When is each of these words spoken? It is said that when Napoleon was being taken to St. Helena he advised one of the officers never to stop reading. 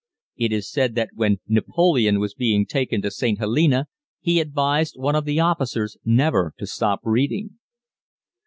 It 0.35 0.51
is 0.51 0.67
said 0.67 0.95
that 0.95 1.11
when 1.13 1.37
Napoleon 1.47 2.19
was 2.19 2.33
being 2.33 2.65
taken 2.65 3.03
to 3.03 3.11
St. 3.11 3.37
Helena 3.37 3.85
he 4.19 4.39
advised 4.39 4.95
one 4.97 5.15
of 5.15 5.25
the 5.25 5.39
officers 5.39 5.95
never 6.03 6.55
to 6.57 6.65
stop 6.65 7.01
reading. 7.03 7.59